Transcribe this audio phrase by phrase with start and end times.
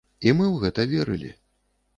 [0.29, 1.31] І мы ў гэта верылі.